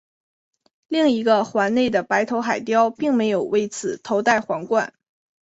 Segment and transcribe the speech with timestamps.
[0.87, 4.95] 另一个环内的白头海雕并没有为此头戴皇冠。